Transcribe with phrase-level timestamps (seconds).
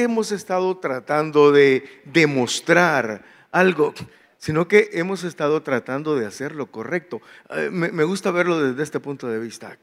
[0.00, 3.22] que hemos estado tratando de demostrar
[3.52, 3.92] algo,
[4.38, 7.20] sino que hemos estado tratando de hacer lo correcto.
[7.50, 9.76] Eh, me gusta verlo desde este punto de vista.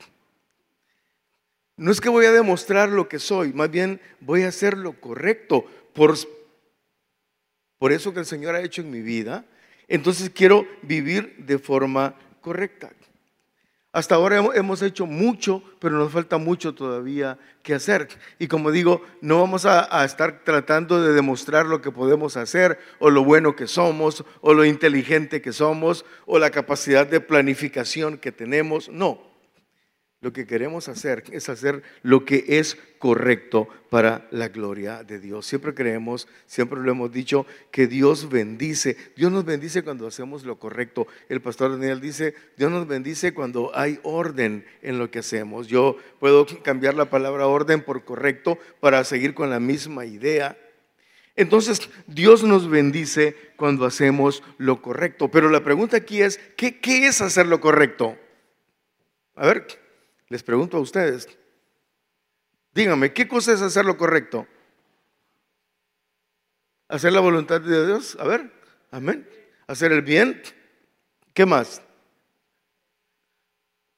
[1.76, 4.94] No es que voy a demostrar lo que soy, más bien voy a hacer lo
[4.94, 6.16] correcto por,
[7.78, 9.46] por eso que el Señor ha hecho en mi vida.
[9.88, 12.90] Entonces quiero vivir de forma correcta.
[13.94, 18.10] Hasta ahora hemos hecho mucho, pero nos falta mucho todavía que hacer.
[18.38, 22.80] Y como digo, no vamos a, a, estar tratando de demostrar lo que podemos hacer,
[23.00, 28.18] o lo bueno que somos, o lo inteligente que somos, o la capacidad de planificación
[28.18, 28.90] que tenemos.
[28.90, 29.27] No,
[30.20, 35.46] lo que queremos hacer es hacer lo que es correcto para la gloria de Dios.
[35.46, 38.98] Siempre creemos, siempre lo hemos dicho, que Dios bendice.
[39.16, 41.06] Dios nos bendice cuando hacemos lo correcto.
[41.30, 45.68] El pastor Daniel dice, Dios nos bendice cuando hay orden en lo que hacemos.
[45.68, 50.58] Yo puedo cambiar la palabra orden por correcto para seguir con la misma idea.
[51.36, 55.30] Entonces, Dios nos bendice cuando hacemos lo correcto.
[55.30, 58.18] Pero la pregunta aquí es, ¿qué, es hacer lo correcto?
[59.36, 59.68] A ver,
[60.30, 61.28] les pregunto a ustedes,
[62.74, 64.48] díganme, ¿qué cosa es hacer lo correcto?
[66.90, 68.18] ¿Hacer la voluntad de Dios?
[68.20, 68.52] A ver,
[68.92, 69.30] amén.
[69.68, 70.42] ¿Hacer el bien?
[71.34, 71.82] ¿Qué más?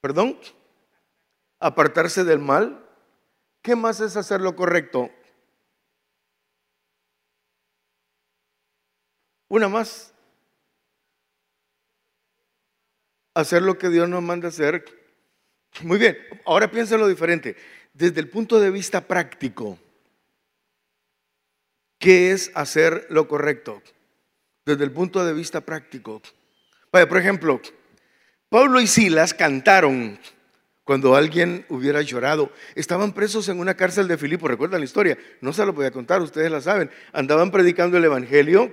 [0.02, 0.40] ¿Perdón?
[1.60, 2.86] ¿Apartarse del mal?
[3.62, 5.12] ¿Qué más es hacer lo correcto?
[9.50, 10.14] Una más.
[13.36, 14.99] Hacer lo que Dios nos manda hacer
[15.84, 17.56] muy bien, ahora piénsalo diferente.
[17.94, 19.78] Desde el punto de vista práctico,
[21.98, 23.82] ¿qué es hacer lo correcto?
[24.66, 26.22] Desde el punto de vista práctico.
[26.92, 27.62] Vaya, por ejemplo,
[28.50, 30.20] Pablo y Silas cantaron
[30.84, 32.52] cuando alguien hubiera llorado.
[32.74, 35.92] Estaban presos en una cárcel de Filipo, recuerdan la historia, no se lo voy a
[35.92, 36.90] contar, ustedes la saben.
[37.14, 38.72] Andaban predicando el Evangelio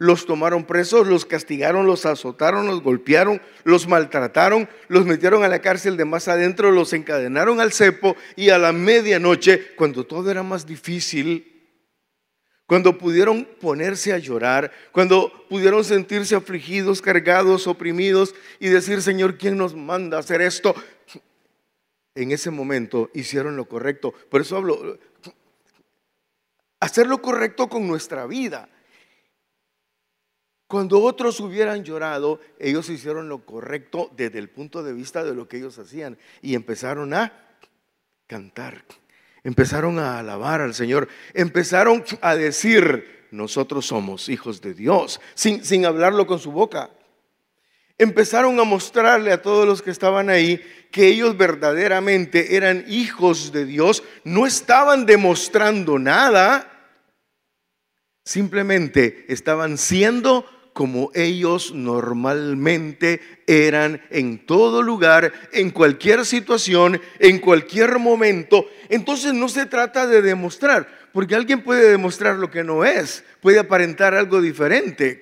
[0.00, 5.60] los tomaron presos, los castigaron, los azotaron, los golpearon, los maltrataron, los metieron a la
[5.60, 10.42] cárcel de más adentro, los encadenaron al cepo y a la medianoche, cuando todo era
[10.42, 11.68] más difícil,
[12.64, 19.58] cuando pudieron ponerse a llorar, cuando pudieron sentirse afligidos, cargados, oprimidos y decir, Señor, ¿quién
[19.58, 20.74] nos manda hacer esto?
[22.14, 24.14] En ese momento hicieron lo correcto.
[24.30, 24.98] Por eso hablo,
[26.80, 28.70] hacer lo correcto con nuestra vida
[30.70, 35.48] cuando otros hubieran llorado, ellos hicieron lo correcto desde el punto de vista de lo
[35.48, 37.32] que ellos hacían y empezaron a
[38.28, 38.84] cantar,
[39.42, 45.86] empezaron a alabar al Señor, empezaron a decir, nosotros somos hijos de Dios, sin, sin
[45.86, 46.90] hablarlo con su boca.
[47.98, 53.64] Empezaron a mostrarle a todos los que estaban ahí que ellos verdaderamente eran hijos de
[53.64, 56.92] Dios, no estaban demostrando nada,
[58.24, 67.98] simplemente estaban siendo como ellos normalmente eran en todo lugar, en cualquier situación, en cualquier
[67.98, 68.66] momento.
[68.88, 73.58] Entonces no se trata de demostrar, porque alguien puede demostrar lo que no es, puede
[73.58, 75.20] aparentar algo diferente.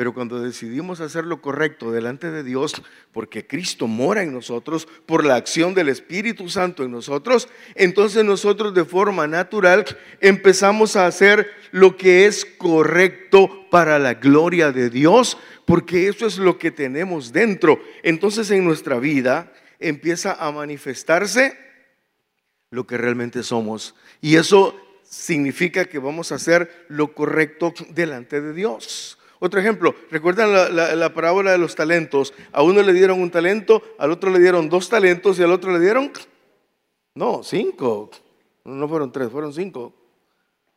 [0.00, 2.72] Pero cuando decidimos hacer lo correcto delante de Dios,
[3.12, 8.72] porque Cristo mora en nosotros, por la acción del Espíritu Santo en nosotros, entonces nosotros
[8.72, 9.84] de forma natural
[10.22, 16.38] empezamos a hacer lo que es correcto para la gloria de Dios, porque eso es
[16.38, 17.78] lo que tenemos dentro.
[18.02, 21.58] Entonces en nuestra vida empieza a manifestarse
[22.70, 23.94] lo que realmente somos.
[24.22, 29.18] Y eso significa que vamos a hacer lo correcto delante de Dios.
[29.42, 32.34] Otro ejemplo, ¿recuerdan la, parábola de los talentos?
[32.52, 35.72] A uno le dieron un talento, al otro le dieron dos talentos y al otro
[35.72, 36.12] le dieron,
[37.14, 38.10] no, cinco.
[38.64, 39.94] No fueron tres, fueron cinco.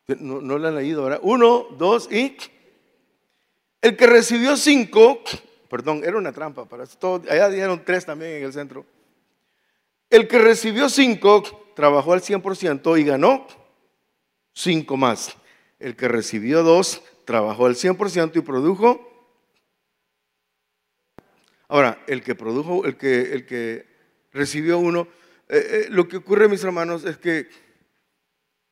[0.07, 1.19] No, no han leído ahora.
[1.21, 2.37] Uno, dos y...
[3.81, 5.19] El que recibió cinco,
[5.69, 7.21] perdón, era una trampa para esto.
[7.29, 8.85] Allá dieron tres también en el centro.
[10.09, 11.43] El que recibió cinco
[11.75, 13.45] trabajó al 100% y ganó
[14.53, 15.35] cinco más.
[15.79, 19.09] El que recibió dos trabajó al 100% y produjo.
[21.67, 23.85] Ahora, el que produjo, el que, el que
[24.31, 25.07] recibió uno,
[25.49, 27.47] eh, eh, lo que ocurre, mis hermanos, es que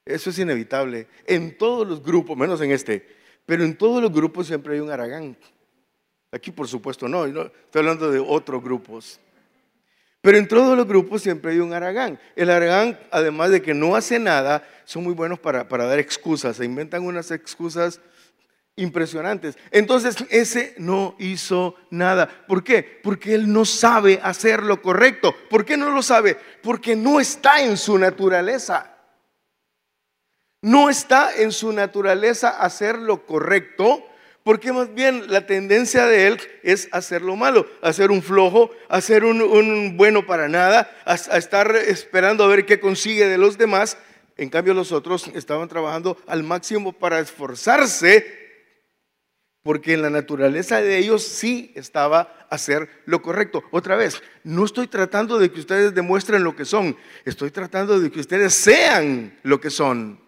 [0.06, 1.08] eso es inevitable.
[1.26, 3.08] En todos los grupos, menos en este,
[3.46, 5.38] pero en todos los grupos siempre hay un aragán.
[6.32, 9.20] Aquí, por supuesto, no, no estoy hablando de otros grupos.
[10.22, 12.20] Pero en todos los grupos siempre hay un aragán.
[12.36, 16.58] El aragán, además de que no hace nada, son muy buenos para, para dar excusas.
[16.58, 18.00] Se inventan unas excusas
[18.82, 19.58] impresionantes.
[19.72, 22.28] Entonces, ese no hizo nada.
[22.48, 23.00] ¿Por qué?
[23.04, 25.36] Porque él no sabe hacer lo correcto.
[25.50, 26.38] ¿Por qué no lo sabe?
[26.62, 28.92] Porque no está en su naturaleza.
[30.62, 34.06] No está en su naturaleza hacer lo correcto,
[34.44, 39.24] porque más bien la tendencia de él es hacer lo malo, hacer un flojo, hacer
[39.26, 43.98] un, bueno para nada, a, estar esperando a ver qué consigue de los demás.
[44.38, 48.41] En cambio los otros estaban trabajando al máximo para esforzarse
[49.64, 53.64] porque en la naturaleza de ellos sí estaba hacer lo correcto.
[53.72, 58.12] Otra vez, no estoy tratando de que ustedes demuestren lo que son, estoy tratando de
[58.12, 60.20] que ustedes sean lo que son.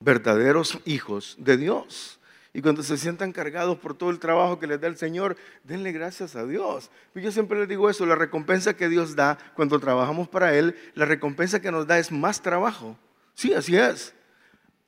[0.00, 2.18] Verdaderos hijos de Dios.
[2.54, 5.90] Y cuando se sientan cargados por todo el trabajo que les da el Señor, denle
[5.92, 6.90] gracias a Dios.
[7.14, 11.06] Yo siempre les digo eso, la recompensa que Dios da cuando trabajamos para Él, la
[11.06, 12.98] recompensa que nos da es más trabajo.
[13.34, 14.12] Sí, así es.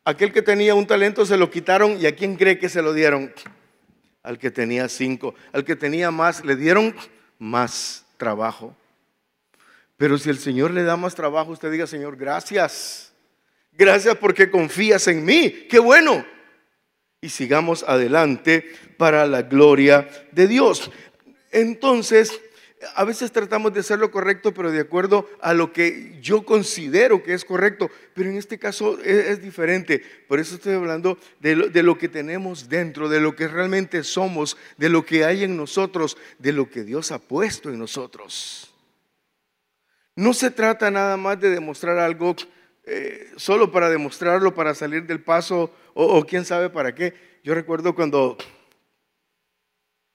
[0.04, 2.92] Aquel que tenía un talento se lo quitaron y a quién cree que se lo
[2.92, 3.32] dieron?
[4.22, 5.34] Al que tenía cinco.
[5.52, 6.94] Al que tenía más le dieron
[7.38, 8.76] más trabajo.
[9.96, 13.12] Pero si el Señor le da más trabajo, usted diga, Señor, gracias.
[13.72, 15.50] Gracias porque confías en mí.
[15.70, 16.26] Qué bueno.
[17.20, 20.90] Y sigamos adelante para la gloria de Dios.
[21.50, 22.38] Entonces,
[22.94, 27.22] a veces tratamos de hacer lo correcto, pero de acuerdo a lo que yo considero
[27.22, 30.02] que es correcto, pero en este caso es, diferente.
[30.28, 34.02] Por eso estoy hablando de lo, de lo, que tenemos dentro, de lo que realmente
[34.04, 38.72] somos, de lo que hay en nosotros, de lo que Dios ha puesto en nosotros.
[40.16, 42.36] No se trata nada más de demostrar algo
[42.84, 47.14] eh, solo para demostrarlo, para salir del paso o, o quién sabe para qué.
[47.42, 48.36] Yo recuerdo cuando,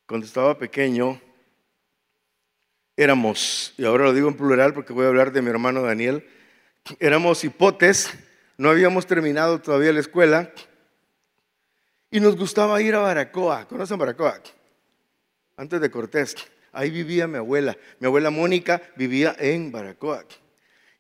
[0.08, 1.20] cuando estaba pequeño,
[3.00, 6.28] éramos, y ahora lo digo en plural porque voy a hablar de mi hermano Daniel,
[7.00, 8.12] éramos hipotes,
[8.57, 10.51] no habíamos terminado todavía la escuela
[12.12, 13.69] y nos gustaba ir a Baracoa.
[13.69, 14.42] ¿Conocen Baracoa?
[15.56, 16.36] Antes de Cortés.
[16.74, 17.78] Ahí vivía mi abuela.
[18.00, 20.25] Mi abuela Mónica vivía en Baracoa.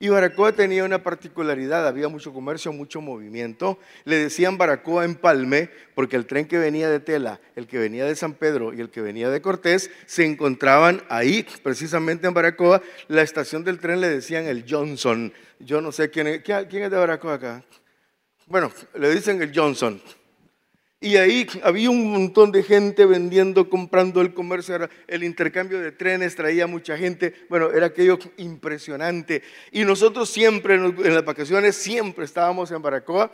[0.01, 3.77] Y Baracoa tenía una particularidad, había mucho comercio, mucho movimiento.
[4.05, 8.15] Le decían Baracoa Empalme porque el tren que venía de Tela, el que venía de
[8.15, 12.81] San Pedro y el que venía de Cortés se encontraban ahí, precisamente en Baracoa.
[13.09, 15.33] La estación del tren le decían el Johnson.
[15.59, 17.65] Yo no sé quién es, ¿quién es de Baracoa acá.
[18.47, 20.01] Bueno, le dicen el Johnson.
[21.01, 26.35] Y ahí había un montón de gente vendiendo, comprando el comercio, el intercambio de trenes
[26.35, 27.33] traía mucha gente.
[27.49, 29.41] Bueno, era aquello impresionante.
[29.71, 33.31] Y nosotros siempre, en las vacaciones, siempre estábamos en Baracoa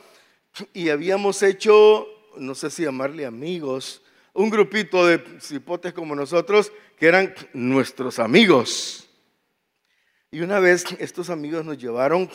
[0.73, 2.07] y habíamos hecho,
[2.37, 4.03] no sé si llamarle amigos,
[4.33, 9.09] un grupito de cipotes como nosotros que eran nuestros amigos.
[10.29, 12.29] Y una vez estos amigos nos llevaron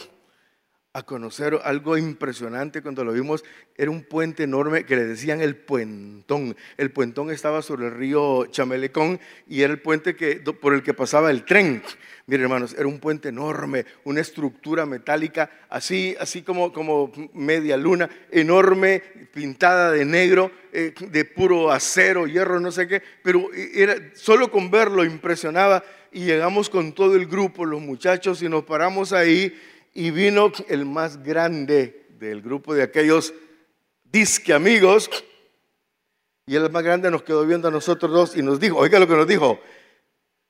[0.93, 3.45] a conocer algo impresionante cuando lo vimos.
[3.77, 6.57] Era un puente enorme que le decían el puentón.
[6.77, 10.93] El puentón estaba sobre el río Chamelecón y era el puente que, por el que
[10.93, 11.81] pasaba el tren.
[12.27, 18.11] Miren hermanos, era un puente enorme, una estructura metálica, así, así como, como media luna,
[18.33, 19.01] enorme,
[19.33, 24.71] pintada de negro, eh, de puro acero, hierro, no sé qué, pero era, solo con
[24.71, 29.57] verlo impresionaba y llegamos con todo el grupo, los muchachos, y nos paramos ahí
[29.93, 33.33] y vino el más grande del grupo de aquellos
[34.05, 35.11] disque amigos,
[36.47, 39.07] y el más grande nos quedó viendo a nosotros dos y nos dijo, oiga lo
[39.07, 39.61] que nos dijo,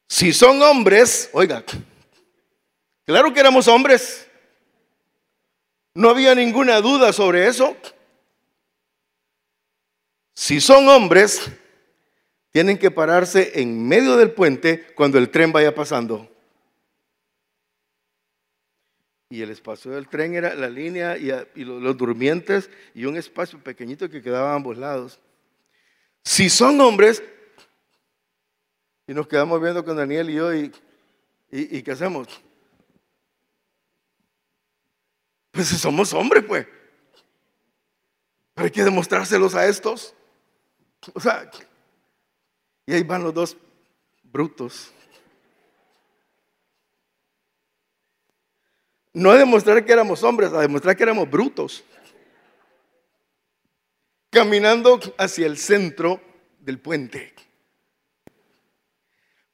[0.09, 1.65] si son hombres, oiga,
[3.05, 4.27] claro que éramos hombres,
[5.95, 7.77] no había ninguna duda sobre eso.
[10.35, 11.51] Si son hombres,
[12.51, 16.31] tienen que pararse en medio del puente cuando el tren vaya pasando
[19.33, 21.31] y el espacio del tren era la línea y,
[21.65, 25.21] los, durmientes y un espacio pequeñito que quedaba a ambos lados.
[26.25, 27.23] Si son hombres,
[29.07, 30.73] y nos quedamos viendo con Daniel y yo, y,
[31.53, 32.27] y, ¿qué hacemos?
[35.53, 36.67] Pues si somos hombres, pues.
[38.55, 40.13] Pero hay que demostrárselos a estos.
[41.15, 41.49] O sea,
[42.85, 43.57] y ahí van los dos
[44.25, 44.93] brutos.
[49.13, 51.85] No a demostrar que éramos hombres, a demostrar que éramos brutos.
[54.31, 56.21] Caminando hacia el centro
[56.61, 57.35] del puente.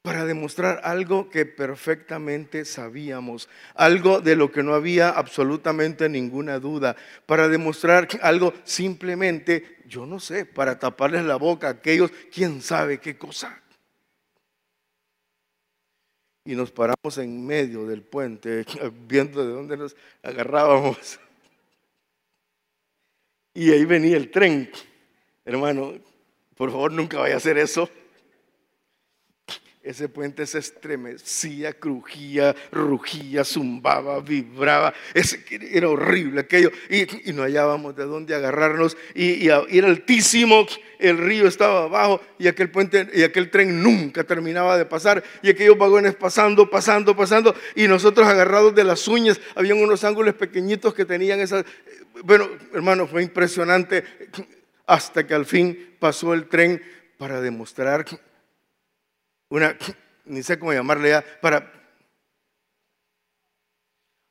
[0.03, 6.95] Para demostrar algo que perfectamente sabíamos, algo de lo que no había absolutamente ninguna duda,
[7.25, 12.99] para demostrar algo simplemente, yo no sé, para taparles la boca a aquellos, quién sabe
[12.99, 13.63] qué cosa
[16.47, 18.65] y nos paramos en medio del puente,
[19.09, 21.19] viendo de dónde nos agarrábamos.
[23.53, 24.71] Y ahí venía el tren.
[25.45, 25.95] Hermano,
[26.57, 27.91] por favor, nunca vaya a hacer eso.
[29.87, 34.93] Ese puente se estremecía, crujía, rugía, zumbaba, vibraba.
[35.51, 36.73] era horrible aquello.
[36.91, 38.97] Y, no hallábamos de dónde agarrarnos.
[39.15, 40.67] Y, era altísimo,
[40.99, 45.23] el río estaba abajo y aquel puente y aquel tren nunca terminaba de pasar.
[45.41, 47.55] Y aquellos vagones pasando, pasando, pasando.
[47.77, 51.65] Y nosotros agarrados de las uñas, habían unos ángulos pequeñitos que tenían esas.
[52.25, 54.03] Bueno, hermano, fue impresionante
[54.85, 56.83] hasta que al fin pasó el tren
[57.19, 58.05] para demostrar
[59.49, 59.77] una,
[60.25, 61.73] ni sé cómo llamarle ya, para...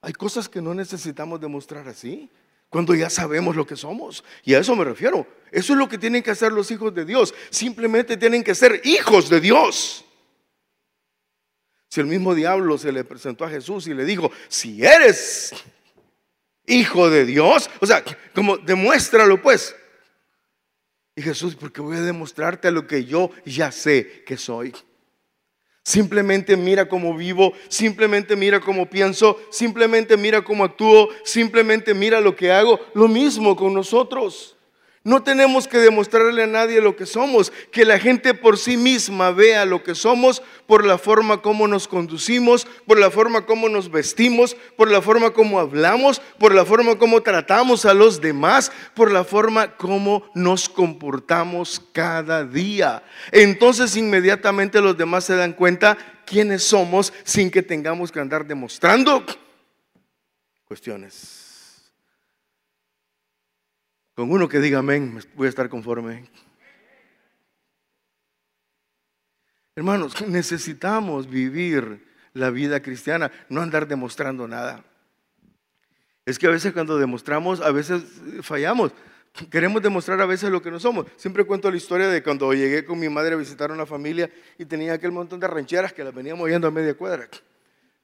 [0.02, 2.30] Hay cosas que no necesitamos demostrar así,
[2.70, 4.24] cuando ya sabemos lo que somos.
[4.44, 5.26] Y a eso me refiero.
[5.52, 7.34] Eso es lo que tienen que hacer los hijos de Dios.
[7.50, 10.06] Simplemente tienen que ser hijos de Dios.
[11.90, 15.54] Si el mismo diablo se le presentó a Jesús y le dijo, si eres
[16.68, 18.04] hijo de Dios, o sea,
[18.34, 19.76] como demuéstralo pues.
[21.16, 24.76] Y Jesús, porque voy a demostrarte lo que yo ya sé que soy.
[25.86, 32.36] Simplemente mira cómo vivo, simplemente mira cómo pienso, simplemente mira cómo actúo, simplemente mira lo
[32.36, 32.80] que hago.
[32.96, 34.55] Lo mismo con nosotros.
[35.06, 39.30] No tenemos que demostrarle a nadie lo que somos, que la gente por sí misma
[39.30, 43.92] vea lo que somos por la forma como nos conducimos, por la forma como nos
[43.92, 49.12] vestimos, por la forma como hablamos, por la forma como tratamos a los demás, por
[49.12, 53.04] la forma como nos comportamos cada día.
[53.32, 59.24] Entonces inmediatamente los demás se dan cuenta quiénes somos sin que tengamos que andar demostrando
[60.66, 61.55] cuestiones.
[64.16, 66.24] Con uno que diga amén, voy a estar conforme.
[69.76, 72.02] Hermanos, necesitamos vivir
[72.34, 74.86] la vida cristiana, no andar demostrando nada.
[76.26, 78.04] Es que a veces cuando demostramos, a veces
[78.42, 78.94] fallamos.
[79.52, 81.08] Queremos demostrar a veces lo que no somos.
[81.18, 84.30] Siempre cuento la historia de cuando llegué con mi madre a visitar a una familia
[84.58, 87.28] y tenía aquel montón de rancheras que las veníamos viendo a media cuadra.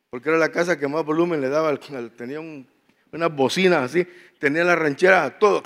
[0.10, 1.74] Porque era la casa que más volumen le daba,
[2.18, 4.06] tenía unas bocinas así,
[4.40, 5.64] tenía la ranchera todo.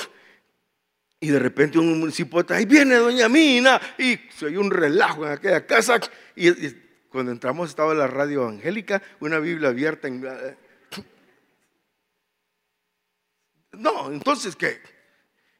[1.26, 5.32] Y de repente un municipio, ahí viene doña Mina, y se oyó un relajo en
[5.32, 6.00] aquella casa.
[6.36, 6.52] Y,
[7.10, 10.08] cuando entramos estaba la radio angélica, una Biblia abierta.
[13.72, 14.80] No, entonces, ¿qué?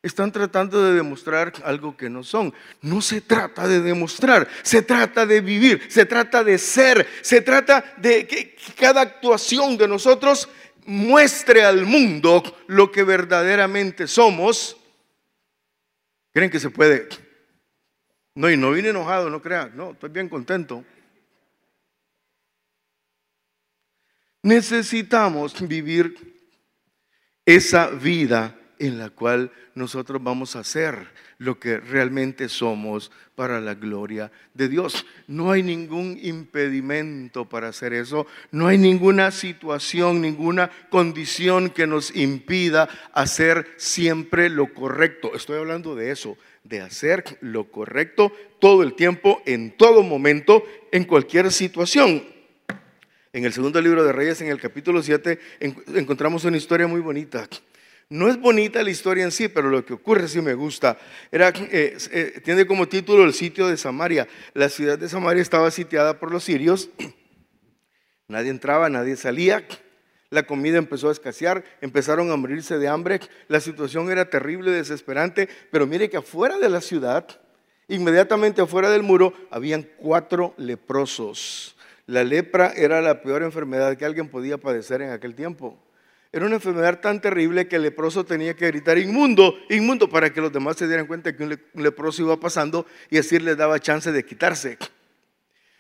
[0.04, 2.54] Están tratando de demostrar algo que no son.
[2.84, 7.96] No se trata de demostrar, se trata de vivir, se trata de ser, se trata
[7.98, 10.48] de que cada actuación de nosotros
[10.86, 14.78] muestre al mundo lo que verdaderamente somos
[16.36, 17.08] ¿Creen que se puede?
[18.36, 20.84] No, y no vine enojado, no crean, no, estoy bien contento.
[24.44, 26.52] Necesitamos vivir
[27.46, 33.76] esa vida en la cual nosotros vamos a hacer lo que realmente somos para la
[33.76, 35.06] gloria de Dios.
[35.28, 42.16] No hay ningún impedimento para hacer eso, no hay ninguna situación, ninguna condición que nos
[42.16, 45.36] impida hacer siempre lo correcto.
[45.36, 51.04] Estoy hablando de eso, de hacer lo correcto todo el tiempo, en todo momento, en
[51.04, 52.24] cualquier situación.
[53.34, 57.50] En el segundo libro de Reyes, en el capítulo 7, encontramos una historia muy bonita.
[58.10, 60.98] No es bonita la historia en sí, pero lo que ocurre sí me gusta.
[61.32, 64.28] Era, eh, eh, tiene como título el sitio de Samaria.
[64.54, 66.90] La ciudad de Samaria estaba sitiada por los sirios.
[68.28, 69.68] Nadie entraba, nadie salía.
[70.32, 73.20] La comida empezó a escasear, empezaron a morirse de hambre.
[73.48, 75.48] La situación era terrible, desesperante.
[75.72, 77.28] Pero mire que afuera de la ciudad,
[77.88, 81.76] inmediatamente afuera del muro, habían cuatro leprosos.
[82.08, 85.85] La lepra era la peor enfermedad que alguien podía padecer en aquel tiempo.
[86.36, 90.42] Era una enfermedad tan terrible que el leproso tenía que gritar inmundo, inmundo, para que
[90.42, 94.12] los demás se dieran cuenta que un leproso iba pasando y así les daba chance
[94.12, 94.78] de quitarse.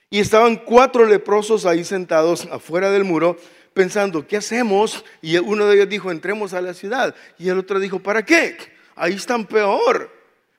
[0.09, 3.35] Y estaban cuatro leprosos ahí sentados afuera del muro
[3.73, 5.03] pensando, ¿qué hacemos?
[5.21, 7.13] Y uno de ellos dijo, entremos a la ciudad.
[7.37, 8.55] Y el otro dijo, ¿para qué?
[8.95, 10.09] Ahí están peor.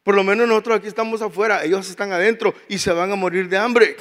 [0.05, 3.49] Por lo menos nosotros aquí estamos afuera, ellos están adentro y se van a morir
[3.49, 3.97] de hambre.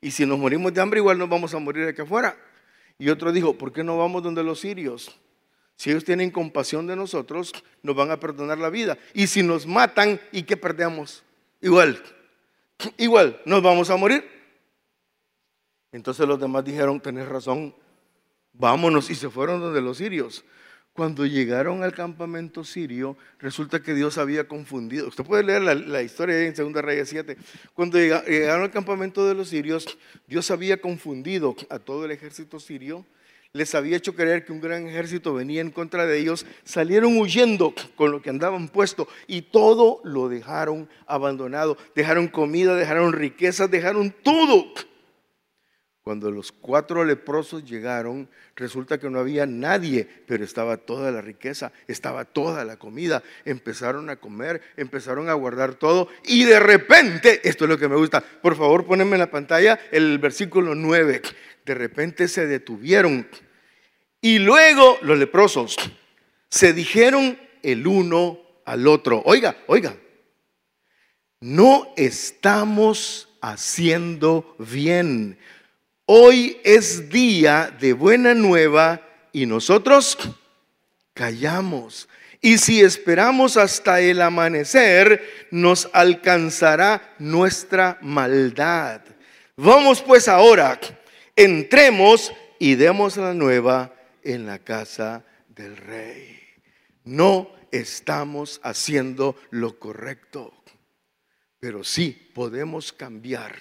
[0.00, 2.34] Y si nos morimos de hambre, igual nos vamos a morir aquí afuera.
[2.98, 5.18] Y otro dijo, ¿por qué no vamos donde los sirios?
[5.76, 8.98] Si ellos tienen compasión de nosotros, nos van a perdonar la vida.
[9.12, 11.22] Y si nos matan, ¿y qué perdemos?
[11.60, 12.02] Igual,
[12.96, 14.24] igual, nos vamos a morir.
[15.92, 17.74] Entonces los demás dijeron, tenés razón,
[18.52, 19.10] vámonos.
[19.10, 20.44] Y se fueron donde los sirios.
[20.96, 25.08] Cuando llegaron al campamento sirio, resulta que Dios había confundido.
[25.08, 27.36] Usted puede leer la, historia en 2 Reyes 7.
[27.74, 33.04] Cuando llegaron al campamento de los sirios, Dios había confundido a todo el ejército sirio.
[33.52, 37.74] les había hecho creer que un gran ejército venía en contra de ellos, salieron huyendo
[37.94, 41.76] con lo que andaban puesto y todo lo dejaron abandonado.
[41.94, 44.72] Dejaron comida, dejaron riquezas, dejaron todo.
[46.06, 51.72] Cuando los cuatro leprosos llegaron, resulta que no había nadie, pero estaba toda la riqueza,
[51.88, 53.24] estaba toda la comida.
[53.44, 57.96] Empezaron a comer, empezaron a guardar todo y de repente, esto es lo que me
[57.96, 61.22] gusta, por favor ponenme en la pantalla el versículo 9,
[61.64, 63.26] de repente se detuvieron
[64.20, 65.76] y luego los leprosos
[66.48, 69.96] se dijeron el uno al otro, oiga, oiga,
[71.40, 75.36] no estamos haciendo bien
[76.08, 80.16] Hoy es día de buena nueva y nosotros
[81.12, 82.08] callamos.
[82.40, 89.00] Y si esperamos hasta el amanecer, nos alcanzará nuestra maldad.
[89.56, 90.78] Vamos pues ahora,
[91.34, 96.38] entremos y demos la nueva en la casa del rey.
[97.02, 100.54] No estamos haciendo lo correcto,
[101.58, 103.56] pero sí podemos cambiar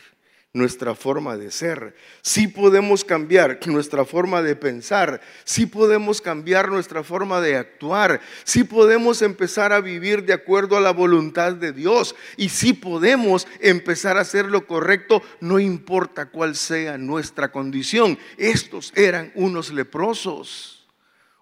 [0.55, 7.03] nuestra forma de ser, si podemos cambiar nuestra forma de pensar, si podemos cambiar nuestra
[7.03, 12.15] forma de actuar, si podemos empezar a vivir de acuerdo a la voluntad de Dios.
[12.37, 18.17] Y si podemos empezar a hacer lo correcto, no importa cuál sea nuestra condición.
[18.37, 20.87] Estos eran unos leprosos,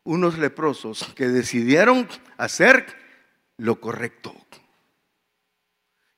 [0.03, 2.87] unos leprosos que decidieron hacer
[3.57, 4.35] lo correcto.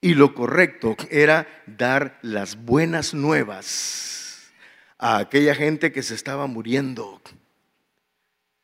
[0.06, 4.52] Y lo correcto era dar las buenas nuevas
[5.00, 7.24] a aquella gente que se estaba muriendo.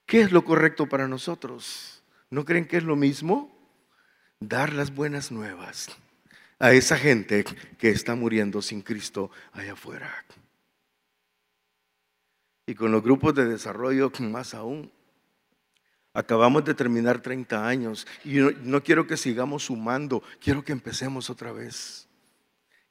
[0.05, 2.03] ¿Qué es lo correcto para nosotros?
[2.29, 3.57] ¿No creen que es lo mismo?
[4.39, 5.87] Dar las buenas nuevas
[6.59, 7.43] a esa gente
[7.79, 10.23] que está muriendo sin Cristo allá afuera.
[12.67, 14.91] Y con los grupos de desarrollo más aún.
[16.13, 21.51] Acabamos de terminar 30 años y no, quiero que sigamos sumando, quiero que empecemos otra
[21.51, 22.07] vez.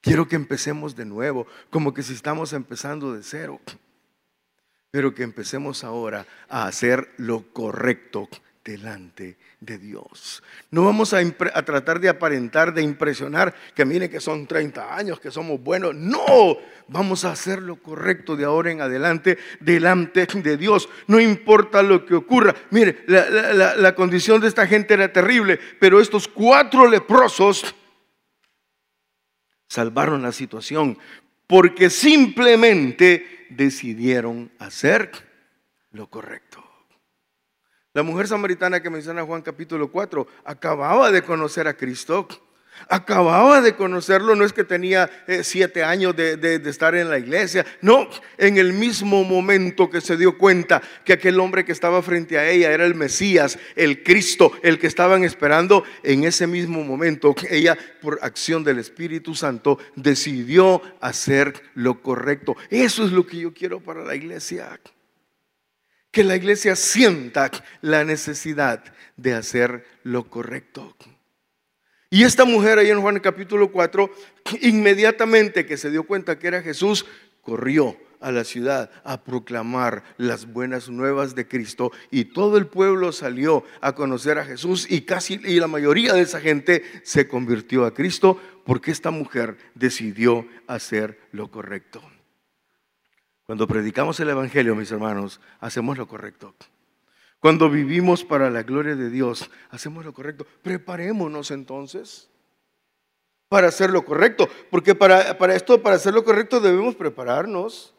[0.00, 3.60] Quiero que empecemos de nuevo, como que si estamos empezando de cero.
[4.90, 8.28] Pero que empecemos ahora a hacer lo correcto
[8.64, 10.42] delante de Dios.
[10.70, 11.22] No vamos a,
[11.64, 15.94] tratar de aparentar, de impresionar, que miren que son 30 años, que somos buenos.
[15.94, 16.56] No,
[16.88, 20.88] vamos a hacer lo correcto de ahora en adelante delante de Dios.
[21.06, 22.54] No importa lo que ocurra.
[22.70, 27.74] Mire, la, la condición de esta gente era terrible, pero estos cuatro leprosos
[29.68, 30.98] salvaron la situación
[31.46, 35.10] porque simplemente decidieron hacer
[35.92, 36.69] lo correcto.
[37.92, 42.28] La mujer samaritana que menciona Juan capítulo 4 acababa de conocer a Cristo.
[42.88, 47.66] Acababa de conocerlo, no es que tenía eh, siete años de, estar en la iglesia,
[47.82, 52.38] no, en el mismo momento que se dio cuenta que aquel hombre que estaba frente
[52.38, 57.34] a ella era el Mesías, el Cristo, el que estaban esperando, en ese mismo momento
[57.50, 62.56] ella, por acción del Espíritu Santo, decidió hacer lo correcto.
[62.70, 64.78] Eso es lo que yo quiero para la iglesia
[66.10, 68.82] que la iglesia sienta la necesidad
[69.16, 70.96] de hacer lo correcto.
[72.10, 74.10] Y esta mujer ahí en Juan capítulo 4,
[74.62, 77.06] inmediatamente que se dio cuenta que era Jesús,
[77.42, 83.12] corrió a la ciudad a proclamar las buenas nuevas de Cristo y todo el pueblo
[83.12, 87.86] salió a conocer a Jesús y casi y la mayoría de esa gente se convirtió
[87.86, 92.02] a Cristo porque esta mujer decidió hacer lo correcto.
[93.50, 96.54] Cuando predicamos el Evangelio, mis hermanos, hacemos lo correcto.
[97.40, 100.46] Cuando vivimos para la gloria de Dios, hacemos lo correcto.
[100.62, 102.30] Preparémonos entonces
[103.48, 107.92] para hacer lo correcto, porque para, para esto, para hacer lo correcto, debemos prepararnos.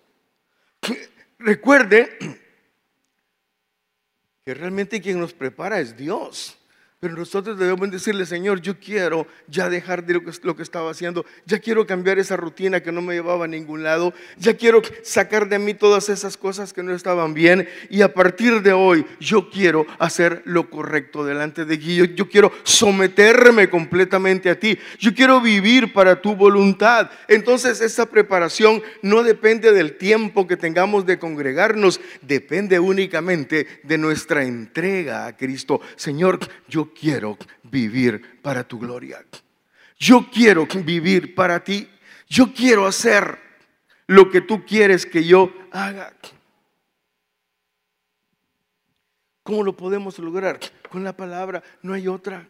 [1.37, 2.17] Recuerde
[4.45, 6.57] que realmente quien nos prepara es Dios.
[7.01, 10.91] Pero nosotros debemos decirle, Señor, yo quiero ya dejar de lo que, lo que, estaba
[10.91, 14.83] haciendo, ya quiero cambiar esa rutina que no me llevaba a ningún lado, ya quiero
[15.01, 17.67] sacar de mí todas esas cosas que no estaban bien.
[17.89, 22.51] Y a partir de hoy yo quiero hacer lo correcto delante de ti, yo, quiero
[22.61, 27.09] someterme completamente a ti, yo quiero vivir para tu voluntad.
[27.27, 34.43] Entonces esa preparación no depende del tiempo que tengamos de congregarnos, depende únicamente de nuestra
[34.43, 35.81] entrega a Cristo.
[35.95, 36.37] Señor,
[36.67, 39.23] yo quiero vivir para tu gloria.
[39.97, 41.87] Yo quiero vivir para ti.
[42.27, 43.37] Yo quiero hacer
[44.07, 46.13] lo que tú quieres que yo haga.
[49.43, 50.59] ¿Cómo lo podemos lograr?
[50.89, 52.47] Con la palabra, no hay otra.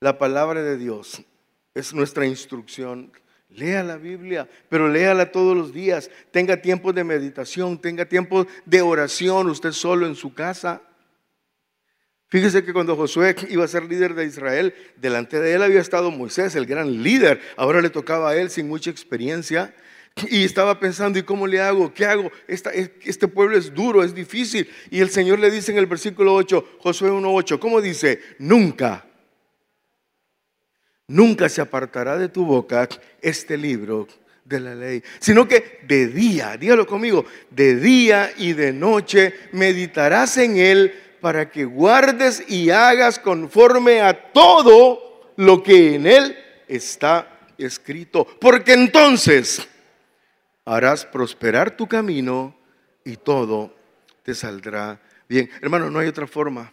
[0.00, 1.22] La palabra de Dios
[1.74, 3.12] es nuestra instrucción,
[3.50, 6.10] Lea la Biblia, pero léala todos los días.
[6.30, 10.82] Tenga tiempo de meditación, tenga tiempo de oración, usted solo en su casa.
[12.28, 16.10] Fíjese que cuando Josué iba a ser líder de Israel, delante de él había estado
[16.10, 17.40] Moisés, el gran líder.
[17.56, 19.74] Ahora le tocaba a él sin mucha experiencia.
[20.30, 21.94] Y estaba pensando, ¿y cómo le hago?
[21.94, 22.30] ¿Qué hago?
[22.48, 24.68] este pueblo es duro, es difícil.
[24.90, 28.20] Y el Señor le dice en el versículo 8, Josué 1.8, ¿cómo dice?
[28.38, 29.06] Nunca,
[31.06, 32.88] nunca se apartará de tu boca
[33.22, 34.08] este libro
[34.44, 40.38] de la ley, sino que de día, dígalo conmigo, de día y de noche meditarás
[40.38, 47.38] en él para que guardes y hagas conforme a todo lo que en él está
[47.58, 48.26] escrito.
[48.40, 49.66] Porque entonces
[50.64, 52.56] harás prosperar tu camino
[53.04, 53.74] y todo
[54.22, 55.50] te saldrá bien.
[55.60, 56.72] Hermano, no hay otra forma.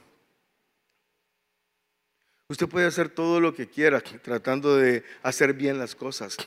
[2.47, 6.37] Usted puede hacer todo lo que quiera tratando de hacer bien las cosas.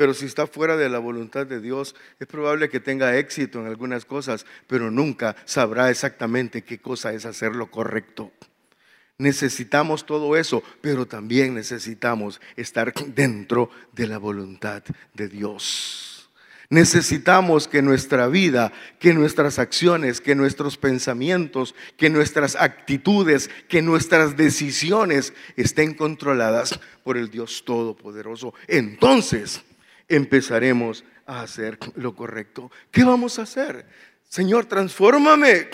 [0.00, 3.66] Pero si está fuera de la voluntad de Dios, es probable que tenga éxito en
[3.66, 8.32] algunas cosas, pero nunca sabrá exactamente qué cosa es hacer lo correcto.
[9.18, 14.82] Necesitamos todo eso, pero también necesitamos estar dentro de la voluntad
[15.12, 16.30] de Dios.
[16.70, 24.34] Necesitamos que nuestra vida, que nuestras acciones, que nuestros pensamientos, que nuestras actitudes, que nuestras
[24.34, 28.54] decisiones estén controladas por el Dios Todopoderoso.
[28.66, 29.60] Entonces
[30.10, 32.70] empezaremos a hacer lo correcto.
[32.90, 33.86] ¿Qué vamos a hacer?
[34.28, 35.68] Señor, transfórmame.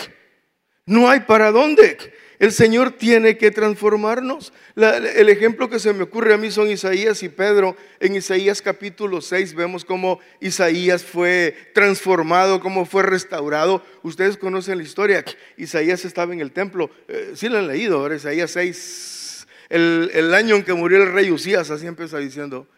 [0.85, 1.99] No hay para dónde.
[2.39, 4.53] El Señor tiene que transformarnos.
[4.77, 7.77] el ejemplo que se me ocurre a mí son Isaías y Pedro.
[7.99, 13.83] En Isaías capítulo 6 vemos cómo Isaías fue transformado, cómo fue restaurado.
[14.03, 15.25] Ustedes conocen la historia.
[15.57, 16.91] Isaías estaba en el templo.
[17.09, 19.47] Eh, sí lo han leído, ahora Isaías 6.
[19.71, 22.69] El, el, año en que murió el rey Usías, así empieza diciendo.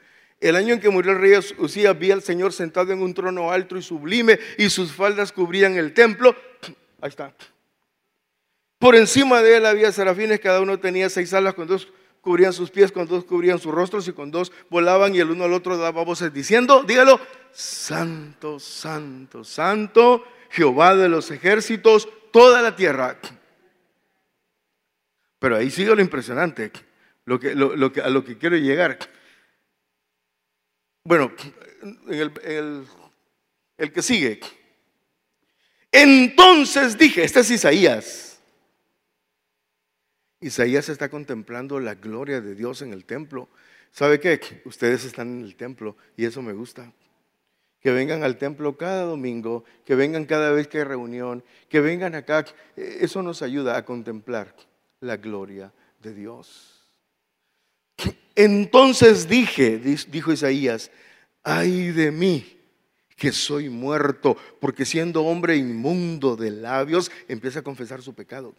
[0.40, 3.50] El año en que murió el rey Usías, vi al Señor sentado en un trono
[3.50, 6.36] alto y sublime y sus faldas cubrían el templo.
[7.00, 7.34] Ahí está.
[8.78, 11.88] Por encima de él había serafines, cada uno tenía seis alas, con dos
[12.20, 15.44] cubrían sus pies, con dos cubrían sus rostros y con dos volaban y el uno
[15.44, 17.20] al otro daba voces diciendo, dígalo,
[17.50, 23.18] santo, santo, santo, Jehová de los ejércitos, toda la tierra.
[25.40, 26.70] Pero ahí sigue lo impresionante,
[27.24, 28.98] lo que, a lo que quiero llegar.
[31.08, 31.32] Bueno,
[32.10, 32.86] el,
[33.78, 34.40] el que sigue.
[35.90, 38.40] Entonces dije, este es Isaías.
[40.42, 43.48] Isaías está contemplando la gloria de Dios en el templo.
[43.90, 44.60] ¿Sabe qué?
[44.66, 46.92] Ustedes están en el templo y eso me gusta.
[47.80, 52.16] Que vengan al templo cada domingo, que vengan cada vez que hay reunión, que vengan
[52.16, 52.44] acá.
[52.76, 54.54] Eso nos ayuda a contemplar
[55.00, 56.77] la gloria de Dios.
[58.38, 60.92] Entonces dije, dijo Isaías,
[61.42, 62.56] ay de mí
[63.16, 68.54] que soy muerto, porque siendo hombre inmundo de labios, empieza a confesar su pecado.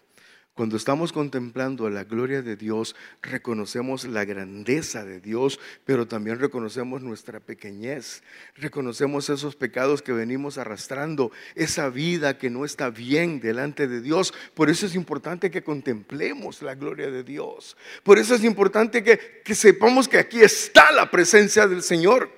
[0.59, 7.01] Cuando estamos contemplando la gloria de Dios, reconocemos la grandeza de Dios, pero también reconocemos
[7.01, 8.23] nuestra pequeñez,
[8.57, 14.33] reconocemos esos pecados que venimos arrastrando, esa vida que no está bien delante de Dios.
[14.53, 17.77] Por eso es importante que contemplemos la gloria de Dios.
[18.03, 22.31] Por eso es importante que, que sepamos que aquí está la presencia del Señor.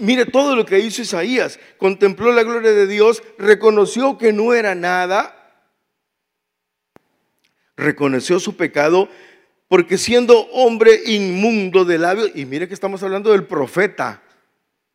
[0.00, 1.60] Mire todo lo que hizo Isaías.
[1.76, 5.42] Contempló la gloria de Dios, reconoció que no era nada
[7.76, 9.08] reconoció su pecado
[9.68, 14.22] porque siendo hombre inmundo de labios, y mire que estamos hablando del profeta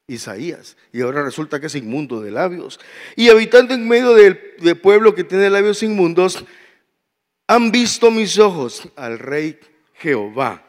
[0.08, 2.80] Isaías, y ahora resulta que es inmundo de labios,
[3.16, 4.38] y habitando en medio del,
[4.82, 6.44] pueblo que tiene labios inmundos,
[7.48, 9.60] han visto mis ojos al rey
[9.96, 10.64] Jehová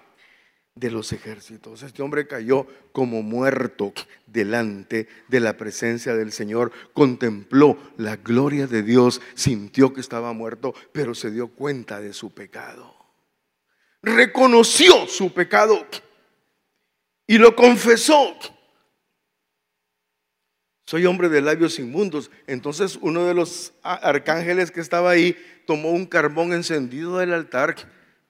[0.74, 1.82] de los ejércitos.
[1.82, 3.92] Este hombre cayó como muerto
[4.26, 10.74] delante de la presencia del Señor, contempló la gloria de Dios, sintió que estaba muerto,
[10.92, 12.94] pero se dio cuenta de su pecado.
[14.02, 15.86] Reconoció su pecado
[17.26, 18.36] y lo confesó.
[20.86, 22.30] Soy hombre de labios inmundos.
[22.46, 27.76] Entonces uno de los arcángeles que estaba ahí tomó un carbón encendido del altar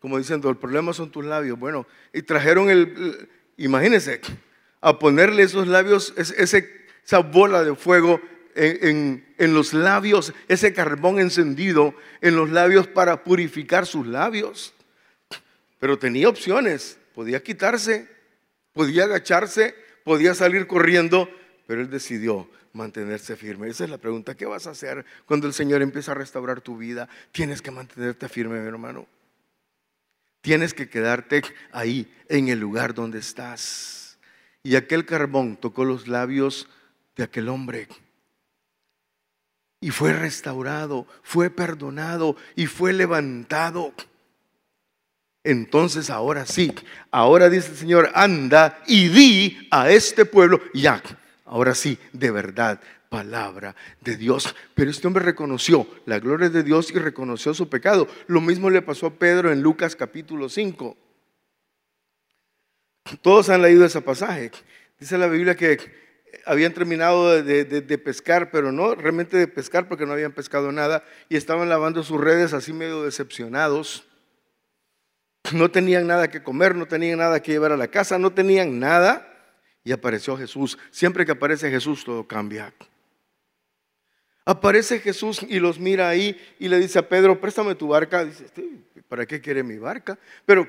[0.02, 1.56] como diciendo, el problema son tus labios.
[1.56, 4.20] Bueno, y trajeron el, imagínense,
[4.80, 6.68] a ponerle esos labios, ese,
[7.06, 8.20] esa bola de fuego
[8.56, 14.74] en, en, los labios, ese carbón encendido en los labios para purificar sus labios.
[15.78, 18.08] Pero tenía opciones, podía quitarse,
[18.72, 21.30] podía agacharse, podía salir corriendo,
[21.68, 23.68] pero él decidió mantenerse firme.
[23.68, 26.76] Esa es la pregunta, ¿qué vas a hacer cuando el Señor empieza a restaurar tu
[26.76, 27.08] vida?
[27.30, 29.06] Tienes que mantenerte firme, mi hermano.
[30.42, 34.18] Tienes que quedarte ahí, en el lugar donde estás.
[34.62, 36.68] Y aquel carbón tocó los labios
[37.16, 37.88] de aquel hombre.
[39.80, 43.92] Y fue restaurado, fue perdonado y fue levantado.
[45.44, 46.72] Entonces ahora sí,
[47.10, 51.02] ahora dice el Señor, anda y di a este pueblo, ya,
[51.44, 52.80] ahora sí, de verdad,
[53.12, 54.56] palabra de Dios.
[54.74, 58.08] Pero este hombre reconoció la gloria de Dios y reconoció su pecado.
[58.26, 60.96] Lo mismo le pasó a Pedro en Lucas capítulo 5.
[63.20, 64.50] Todos han leído ese pasaje.
[64.98, 65.78] Dice la Biblia que
[66.46, 71.04] habían terminado de, de, pescar, pero no realmente de pescar porque no habían pescado nada
[71.28, 74.08] y estaban lavando sus redes así medio decepcionados.
[75.52, 78.80] No tenían nada que comer, no tenían nada que llevar a la casa, no tenían
[78.80, 79.28] nada.
[79.84, 80.78] Y apareció Jesús.
[80.90, 82.72] Siempre que aparece Jesús todo cambia.
[84.44, 88.24] Aparece Jesús y los mira ahí y le dice a Pedro, préstame tu barca.
[88.24, 88.46] Dice,
[89.08, 90.18] ¿para qué quiere mi barca?
[90.44, 90.66] Pero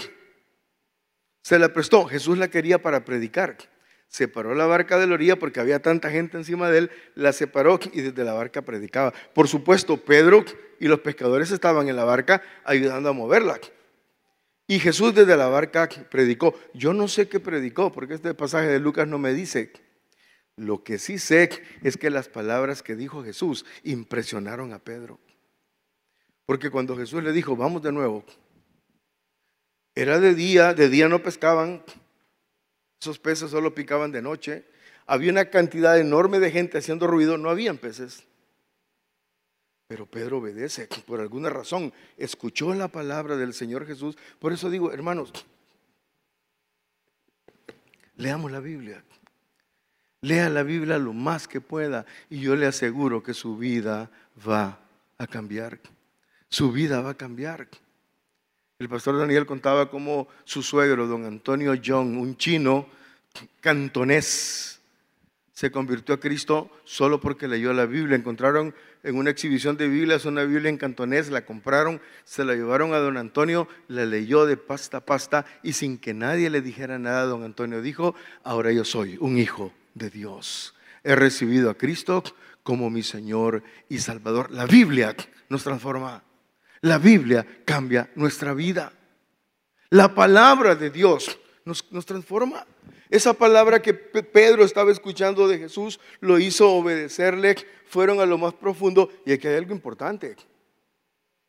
[1.42, 2.06] se la prestó.
[2.06, 3.58] Jesús la quería para predicar.
[4.08, 7.80] Separó la barca de la orilla porque había tanta gente encima de él, la separó
[7.94, 9.12] y desde la barca predicaba.
[9.34, 10.46] Por supuesto, Pedro
[10.80, 13.60] y los pescadores estaban en la barca ayudando a moverla.
[14.68, 16.54] Y Jesús desde la barca predicó.
[16.76, 19.72] Yo no sé qué predicó, porque este pasaje de Lucas no me dice.
[20.56, 21.50] Lo que sí sé
[21.82, 25.20] es que las palabras que dijo Jesús impresionaron a Pedro.
[26.46, 28.24] Porque cuando Jesús le dijo, vamos de nuevo,
[29.96, 31.84] era de día, de día no pescaban,
[33.02, 34.66] esos peces solo picaban de noche,
[35.06, 38.24] había una cantidad enorme de gente haciendo ruido, no habían peces.
[39.88, 44.18] Pero Pedro obedece, por alguna razón, escuchó la palabra del Señor Jesús.
[44.40, 45.32] Por eso digo, hermanos,
[48.16, 49.04] leamos la Biblia.
[50.24, 54.10] Lea la Biblia lo más que pueda y yo le aseguro que su vida
[54.48, 54.80] va
[55.18, 55.80] a cambiar.
[56.48, 57.68] Su vida va a cambiar.
[58.80, 62.88] El pastor Daniel contaba cómo su suegro, don Antonio John, un chino
[63.60, 64.80] cantonés,
[65.52, 68.16] se convirtió a Cristo solo porque leyó la Biblia.
[68.16, 72.94] Encontraron en una exhibición de Biblias una Biblia en cantonés, la compraron, se la llevaron
[72.94, 76.98] a don Antonio, la leyó de pasta a pasta y sin que nadie le dijera
[76.98, 80.74] nada, don Antonio dijo, ahora yo soy un hijo de Dios.
[81.04, 82.24] He recibido a Cristo
[82.64, 84.52] como mi Señor y Salvador.
[84.52, 85.16] La Biblia
[85.50, 86.24] nos transforma.
[86.82, 88.94] La Biblia cambia nuestra vida.
[89.90, 92.66] La palabra de Dios nos, transforma.
[93.10, 98.54] Esa palabra que Pedro estaba escuchando de Jesús lo hizo obedecerle, fueron a lo más
[98.56, 100.36] profundo y aquí hay algo importante.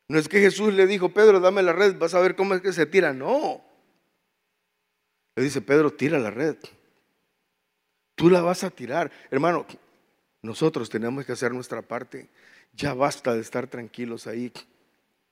[0.08, 2.60] No es que Jesús le dijo, Pedro, dame la red, vas a ver cómo es
[2.60, 3.12] que se tira.
[3.12, 3.64] No.
[5.36, 6.56] Le dice, Pedro, tira la red.
[8.24, 9.10] Tú la vas a tirar.
[9.30, 9.66] Hermano,
[10.40, 12.30] nosotros tenemos que hacer nuestra parte.
[12.72, 14.50] Ya basta de estar tranquilos ahí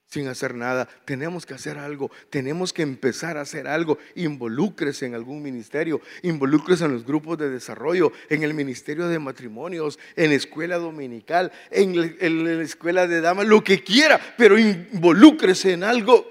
[0.05, 0.87] sin hacer nada.
[1.03, 2.11] Tenemos que hacer algo.
[2.29, 3.97] Tenemos que empezar a hacer algo.
[4.13, 6.01] Involúcrese en algún ministerio.
[6.21, 11.99] Involúcrese en los grupos de desarrollo, en el ministerio de matrimonios, en escuela dominical, en
[11.99, 16.27] la, en la escuela de damas, lo que quiera, pero involúcrese en algo.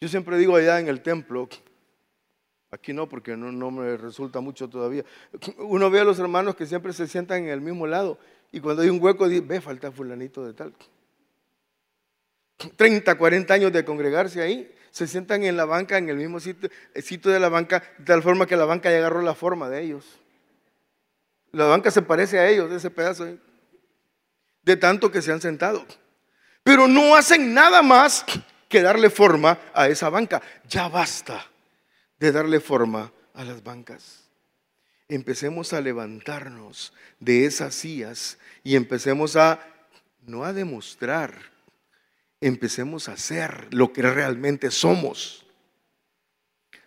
[0.00, 1.48] Yo siempre digo allá en el templo,
[2.70, 5.04] Aquí no, porque no, me resulta mucho todavía.
[5.58, 8.18] Uno ve a los hermanos que siempre se sientan en el mismo lado
[8.52, 10.74] y cuando hay un hueco, dice, ve, falta fulanito de tal.
[12.76, 16.70] 30, 40 años de congregarse ahí, se sientan en la banca, en el mismo sitio,
[16.94, 19.68] el sitio de la banca, de tal forma que la banca ya agarró la forma
[19.68, 20.04] de ellos.
[21.52, 23.40] La banca se parece a ellos, ese pedazo, ahí,
[24.62, 25.84] de tanto que se han sentado.
[26.64, 28.24] Pero no hacen nada más
[28.68, 30.42] que darle forma a esa banca.
[30.68, 31.46] Ya basta
[32.18, 34.24] de darle forma a las bancas.
[35.08, 39.60] Empecemos a levantarnos de esas sillas y empecemos a,
[40.26, 41.34] no a demostrar,
[42.40, 45.46] empecemos a hacer lo que realmente somos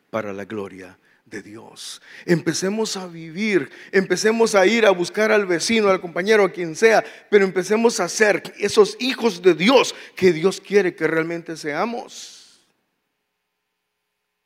[0.10, 2.02] para la gloria de Dios.
[2.26, 7.04] Empecemos a vivir, empecemos a ir a buscar al vecino, al compañero, a quien sea,
[7.30, 12.39] pero empecemos a ser esos hijos de Dios que Dios quiere que realmente seamos.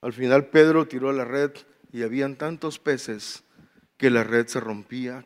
[0.03, 1.51] Al final Pedro tiró la red
[1.93, 3.41] y habían tantos peces
[3.95, 5.25] que la red se rompía.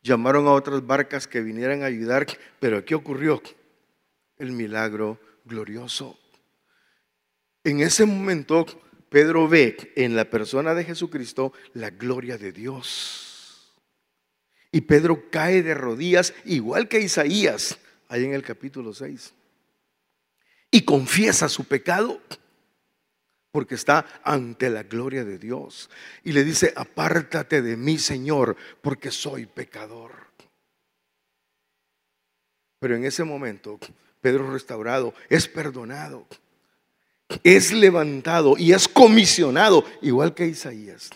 [0.00, 2.24] Llamaron a otras barcas que vinieran a ayudar,
[2.60, 3.42] pero ¿qué ocurrió?
[4.38, 6.16] El milagro glorioso.
[7.64, 8.64] En ese momento
[9.08, 13.74] Pedro ve en la persona de Jesucristo la gloria de Dios.
[14.70, 17.76] Y Pedro cae de rodillas, igual que Isaías,
[18.06, 19.34] ahí en el capítulo 6.
[20.70, 22.20] Y confiesa su pecado
[23.52, 25.90] porque está ante la gloria de Dios.
[26.24, 30.12] Y le dice, apártate de mí, Señor, porque soy pecador.
[32.78, 33.78] Pero en ese momento,
[34.20, 36.26] Pedro restaurado es perdonado.
[37.44, 41.10] es levantado y es comisionado, igual que Isaías.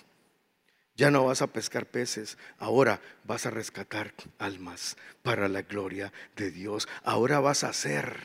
[0.96, 6.52] Ya no vas a pescar peces, ahora vas a rescatar almas para la gloria de
[6.52, 6.86] Dios.
[7.02, 8.20] Ahora vas a hacer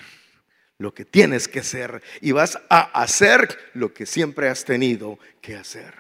[0.79, 5.55] lo que tienes que hacer y vas a hacer lo que siempre has tenido que
[5.55, 5.93] hacer.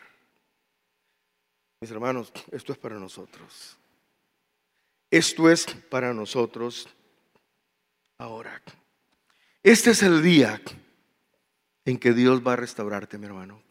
[1.81, 3.77] Mis hermanos, esto es para nosotros.
[5.11, 6.89] Esto es para nosotros
[8.17, 8.61] ahora.
[9.63, 10.61] Este es el día
[11.85, 13.61] en que Dios va a restaurarte, mi hermano.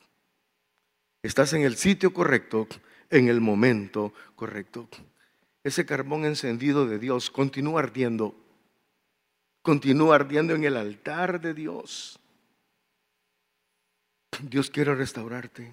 [1.22, 2.66] Estás en el sitio correcto,
[3.10, 4.88] en el momento correcto.
[5.64, 8.34] Ese carbón encendido de Dios continúa ardiendo.
[9.68, 12.18] Continúa ardiendo en el altar de Dios.
[14.40, 15.70] Dios quiere restaurarte.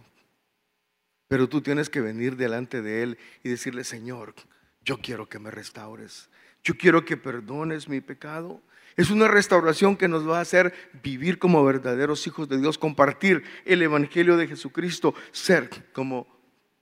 [1.29, 4.33] Pero tú tienes que venir delante de Él y decirle, Señor,
[4.83, 6.29] yo quiero que me restaures.
[6.61, 8.61] Yo quiero que perdones mi pecado.
[8.97, 13.45] Es una restauración que nos va a hacer vivir como verdaderos hijos de Dios, compartir
[13.63, 16.27] el Evangelio de Jesucristo, ser como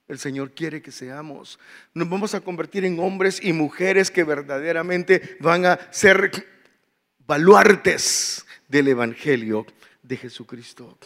[0.08, 1.60] el Señor quiere que seamos.
[1.94, 6.53] Nos vamos a convertir en hombres y mujeres que verdaderamente van a ser
[7.26, 9.66] baluartes del Evangelio
[10.02, 10.98] de Jesucristo.